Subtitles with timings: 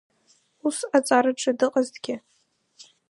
[0.67, 2.15] Ус аҵараҿы дыҟазҭгьы…